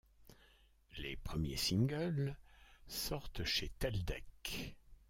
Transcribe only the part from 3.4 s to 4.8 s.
chez Teldec.